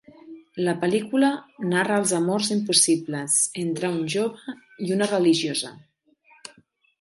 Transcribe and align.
La 0.67 0.73
pel·lícula 0.83 1.27
narra 1.73 1.99
els 2.03 2.13
amors 2.19 2.49
impossibles 2.55 3.35
entre 3.65 3.93
un 3.97 4.01
jove 4.15 4.57
i 4.87 4.89
una 4.97 5.09
religiosa. 5.13 5.73